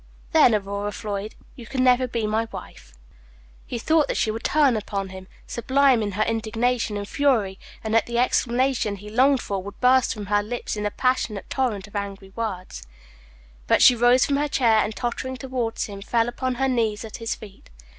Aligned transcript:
"Then, 0.31 0.55
Aurora 0.55 0.91
Floyd, 0.91 1.35
you 1.55 1.67
can 1.67 1.83
never 1.83 2.07
be 2.07 2.25
my 2.25 2.47
wife." 2.51 2.95
He 3.67 3.77
thought 3.77 4.07
that 4.07 4.17
she 4.17 4.31
would 4.31 4.43
turn 4.43 4.75
upon 4.75 5.09
him, 5.09 5.27
sublime 5.45 6.01
in 6.01 6.13
her 6.13 6.23
indignation 6.23 6.97
and 6.97 7.07
fury, 7.07 7.59
and 7.83 7.93
that 7.93 8.07
the 8.07 8.17
explanation 8.17 8.95
he 8.95 9.11
longed 9.11 9.41
for 9.41 9.61
would 9.61 9.79
burst 9.79 10.15
from 10.15 10.25
her 10.25 10.41
lips 10.41 10.75
in 10.75 10.87
a 10.87 10.89
passionate 10.89 11.51
torrent 11.51 11.85
of 11.85 11.95
angry 11.95 12.29
words; 12.35 12.81
but 13.67 13.83
she 13.83 13.95
rose 13.95 14.25
from 14.25 14.37
her 14.37 14.47
chair, 14.47 14.79
and, 14.79 14.95
tottering 14.95 15.37
toward 15.37 15.77
him, 15.77 16.01
fell 16.01 16.27
upon 16.27 16.55
her 16.55 16.67
knees 16.67 17.05
at 17.05 17.17
his 17.17 17.35
feet. 17.35 17.69